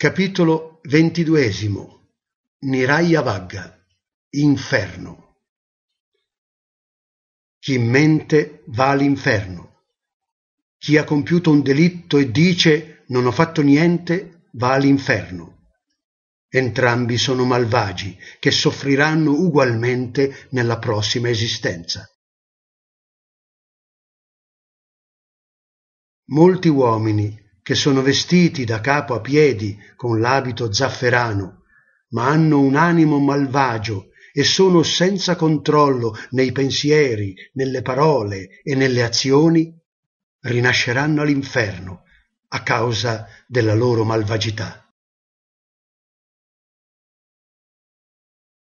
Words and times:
Capitolo 0.00 0.78
ventiduesimo 0.82 2.10
Niraya 2.60 3.20
Inferno 4.30 5.40
Chi 7.58 7.78
mente 7.78 8.62
va 8.66 8.90
all'inferno. 8.90 9.86
Chi 10.78 10.96
ha 10.98 11.02
compiuto 11.02 11.50
un 11.50 11.62
delitto 11.62 12.16
e 12.16 12.30
dice 12.30 13.02
non 13.08 13.26
ho 13.26 13.32
fatto 13.32 13.60
niente 13.60 14.44
va 14.52 14.74
all'inferno. 14.74 15.72
Entrambi 16.48 17.18
sono 17.18 17.44
malvagi 17.44 18.16
che 18.38 18.52
soffriranno 18.52 19.32
ugualmente 19.32 20.46
nella 20.50 20.78
prossima 20.78 21.28
esistenza. 21.28 22.08
Molti 26.26 26.68
uomini 26.68 27.46
che 27.68 27.74
sono 27.74 28.00
vestiti 28.00 28.64
da 28.64 28.80
capo 28.80 29.12
a 29.12 29.20
piedi 29.20 29.78
con 29.94 30.20
l'abito 30.20 30.72
zafferano, 30.72 31.64
ma 32.12 32.28
hanno 32.28 32.60
un 32.60 32.76
animo 32.76 33.18
malvagio 33.18 34.08
e 34.32 34.42
sono 34.42 34.82
senza 34.82 35.36
controllo 35.36 36.16
nei 36.30 36.50
pensieri, 36.50 37.34
nelle 37.52 37.82
parole 37.82 38.62
e 38.62 38.74
nelle 38.74 39.02
azioni, 39.02 39.70
rinasceranno 40.44 41.20
all'inferno 41.20 42.04
a 42.48 42.62
causa 42.62 43.26
della 43.46 43.74
loro 43.74 44.02
malvagità. 44.02 44.90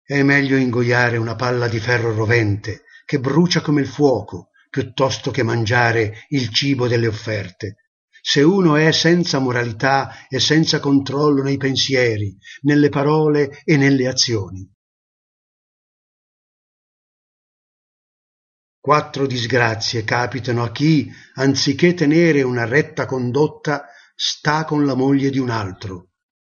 È 0.00 0.22
meglio 0.22 0.56
ingoiare 0.56 1.16
una 1.16 1.34
palla 1.34 1.66
di 1.66 1.80
ferro 1.80 2.14
rovente 2.14 2.84
che 3.04 3.18
brucia 3.18 3.62
come 3.62 3.80
il 3.80 3.88
fuoco, 3.88 4.50
piuttosto 4.70 5.32
che 5.32 5.42
mangiare 5.42 6.24
il 6.28 6.50
cibo 6.50 6.86
delle 6.86 7.08
offerte 7.08 7.78
se 8.28 8.42
uno 8.42 8.74
è 8.74 8.90
senza 8.90 9.38
moralità 9.38 10.26
e 10.28 10.40
senza 10.40 10.80
controllo 10.80 11.44
nei 11.44 11.58
pensieri, 11.58 12.36
nelle 12.62 12.88
parole 12.88 13.62
e 13.62 13.76
nelle 13.76 14.08
azioni. 14.08 14.68
Quattro 18.80 19.28
disgrazie 19.28 20.02
capitano 20.02 20.64
a 20.64 20.72
chi, 20.72 21.08
anziché 21.34 21.94
tenere 21.94 22.42
una 22.42 22.64
retta 22.64 23.06
condotta, 23.06 23.84
sta 24.16 24.64
con 24.64 24.84
la 24.84 24.96
moglie 24.96 25.30
di 25.30 25.38
un 25.38 25.50
altro. 25.50 26.08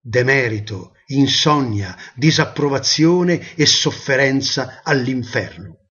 Demerito, 0.00 0.92
insonnia, 1.06 1.96
disapprovazione 2.14 3.56
e 3.56 3.66
sofferenza 3.66 4.82
all'inferno. 4.84 5.85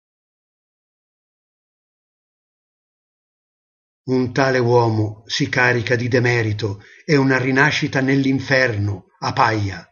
Un 4.08 4.34
tale 4.34 4.60
uomo 4.60 5.24
si 5.26 5.50
carica 5.50 5.96
di 5.96 6.08
demerito 6.08 6.84
e 7.06 7.16
una 7.16 7.40
rinascita 7.40 8.02
nell'inferno 8.02 9.08
appaia. 9.18 9.84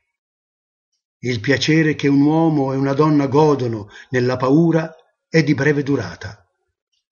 Il 1.19 1.39
piacere 1.39 1.95
che 1.95 2.07
un 2.07 2.21
uomo 2.21 2.73
e 2.73 2.75
una 2.75 2.93
donna 2.93 3.25
godono 3.25 3.89
nella 4.09 4.37
paura 4.37 4.93
è 5.27 5.41
di 5.41 5.55
breve 5.55 5.81
durata. 5.81 6.47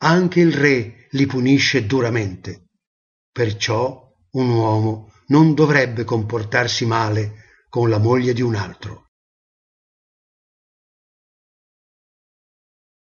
Anche 0.03 0.41
il 0.41 0.53
re 0.53 1.07
li 1.11 1.25
punisce 1.25 1.87
duramente. 1.87 2.69
Perciò 3.31 4.07
un 4.33 4.49
uomo 4.49 5.11
non 5.27 5.55
dovrebbe 5.55 6.03
comportarsi 6.03 6.85
male 6.85 7.63
con 7.69 7.89
la 7.89 7.97
moglie 7.97 8.33
di 8.33 8.41
un 8.41 8.53
altro. 8.53 9.07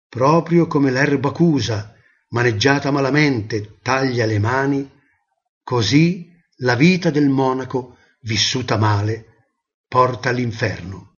Proprio 0.07 0.67
come 0.67 0.91
l'erba 0.91 1.31
cusa 1.31 1.95
maneggiata 2.29 2.91
malamente, 2.91 3.79
taglia 3.81 4.25
le 4.25 4.40
mani, 4.40 5.01
così 5.63 6.29
la 6.57 6.75
vita 6.75 7.09
del 7.09 7.29
monaco, 7.29 7.97
vissuta 8.22 8.78
male, 8.78 9.47
porta 9.88 10.29
all'inferno. 10.29 11.16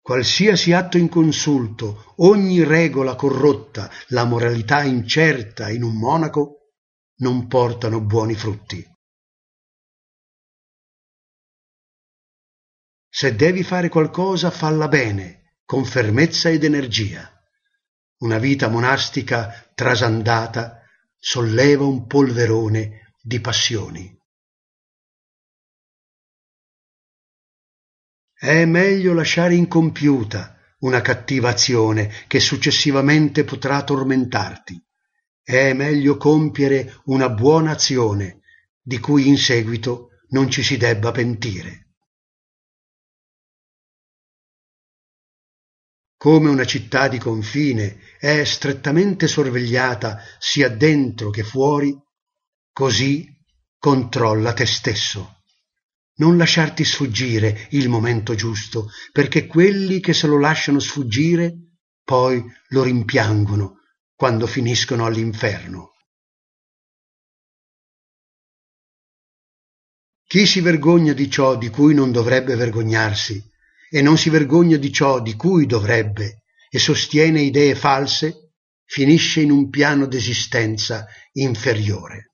Qualsiasi 0.00 0.72
atto 0.72 0.96
inconsulto, 0.96 2.14
ogni 2.18 2.64
regola 2.64 3.14
corrotta, 3.14 3.90
la 4.08 4.24
moralità 4.24 4.82
incerta 4.82 5.68
in 5.68 5.82
un 5.82 5.96
monaco, 5.96 6.72
non 7.16 7.46
portano 7.46 8.00
buoni 8.00 8.34
frutti. 8.34 8.82
Se 13.10 13.34
devi 13.34 13.62
fare 13.62 13.88
qualcosa, 13.88 14.50
falla 14.50 14.88
bene, 14.88 15.47
con 15.68 15.84
fermezza 15.84 16.48
ed 16.48 16.64
energia. 16.64 17.30
Una 18.20 18.38
vita 18.38 18.68
monastica 18.68 19.70
trasandata 19.74 20.80
solleva 21.14 21.84
un 21.84 22.06
polverone 22.06 23.12
di 23.20 23.38
passioni. 23.38 24.18
È 28.32 28.64
meglio 28.64 29.12
lasciare 29.12 29.56
incompiuta 29.56 30.56
una 30.78 31.02
cattiva 31.02 31.50
azione 31.50 32.24
che 32.28 32.40
successivamente 32.40 33.44
potrà 33.44 33.84
tormentarti. 33.84 34.82
È 35.42 35.74
meglio 35.74 36.16
compiere 36.16 36.98
una 37.04 37.28
buona 37.28 37.72
azione 37.72 38.40
di 38.80 38.98
cui 38.98 39.28
in 39.28 39.36
seguito 39.36 40.22
non 40.30 40.48
ci 40.48 40.62
si 40.62 40.78
debba 40.78 41.10
pentire. 41.10 41.87
Come 46.18 46.50
una 46.50 46.64
città 46.64 47.06
di 47.06 47.16
confine 47.18 48.00
è 48.18 48.42
strettamente 48.42 49.28
sorvegliata 49.28 50.20
sia 50.40 50.68
dentro 50.68 51.30
che 51.30 51.44
fuori, 51.44 51.96
così 52.72 53.24
controlla 53.78 54.52
te 54.52 54.66
stesso. 54.66 55.36
Non 56.16 56.36
lasciarti 56.36 56.84
sfuggire 56.84 57.68
il 57.70 57.88
momento 57.88 58.34
giusto, 58.34 58.90
perché 59.12 59.46
quelli 59.46 60.00
che 60.00 60.12
se 60.12 60.26
lo 60.26 60.40
lasciano 60.40 60.80
sfuggire 60.80 61.54
poi 62.02 62.44
lo 62.70 62.82
rimpiangono 62.82 63.76
quando 64.16 64.48
finiscono 64.48 65.06
all'inferno. 65.06 65.92
Chi 70.26 70.46
si 70.46 70.60
vergogna 70.60 71.12
di 71.12 71.30
ciò 71.30 71.56
di 71.56 71.68
cui 71.68 71.94
non 71.94 72.10
dovrebbe 72.10 72.56
vergognarsi, 72.56 73.40
e 73.90 74.02
non 74.02 74.18
si 74.18 74.30
vergogna 74.30 74.76
di 74.76 74.92
ciò 74.92 75.20
di 75.20 75.34
cui 75.34 75.66
dovrebbe 75.66 76.42
e 76.70 76.78
sostiene 76.78 77.40
idee 77.40 77.74
false, 77.74 78.52
finisce 78.84 79.40
in 79.40 79.50
un 79.50 79.68
piano 79.70 80.06
d'esistenza 80.06 81.06
inferiore. 81.32 82.32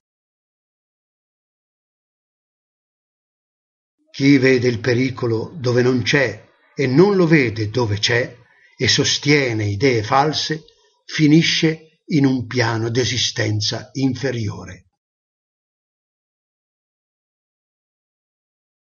Chi 4.11 4.37
vede 4.37 4.67
il 4.67 4.79
pericolo 4.79 5.53
dove 5.57 5.81
non 5.81 6.01
c'è 6.01 6.49
e 6.73 6.87
non 6.87 7.15
lo 7.15 7.27
vede 7.27 7.69
dove 7.69 7.97
c'è 7.97 8.37
e 8.77 8.87
sostiene 8.87 9.65
idee 9.65 10.03
false, 10.03 10.63
finisce 11.05 12.01
in 12.07 12.25
un 12.25 12.45
piano 12.45 12.89
d'esistenza 12.89 13.89
inferiore. 13.93 14.85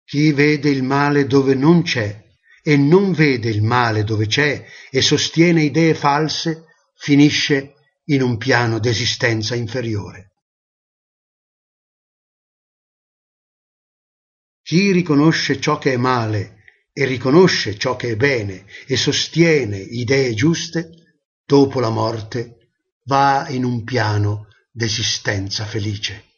Chi 0.04 0.32
vede 0.32 0.70
il 0.70 0.82
male 0.82 1.26
dove 1.26 1.54
non 1.54 1.82
c'è 1.82 2.29
e 2.62 2.76
non 2.76 3.12
vede 3.12 3.48
il 3.48 3.62
male 3.62 4.04
dove 4.04 4.26
c'è 4.26 4.64
e 4.90 5.02
sostiene 5.02 5.62
idee 5.62 5.94
false, 5.94 6.66
finisce 6.94 7.74
in 8.04 8.22
un 8.22 8.36
piano 8.36 8.78
d'esistenza 8.78 9.54
inferiore. 9.54 10.32
Chi 14.62 14.92
riconosce 14.92 15.60
ciò 15.60 15.78
che 15.78 15.94
è 15.94 15.96
male 15.96 16.62
e 16.92 17.04
riconosce 17.04 17.76
ciò 17.76 17.96
che 17.96 18.10
è 18.10 18.16
bene 18.16 18.66
e 18.86 18.96
sostiene 18.96 19.78
idee 19.78 20.34
giuste, 20.34 20.90
dopo 21.44 21.80
la 21.80 21.90
morte 21.90 22.72
va 23.04 23.48
in 23.48 23.64
un 23.64 23.82
piano 23.84 24.46
d'esistenza 24.70 25.64
felice. 25.64 26.29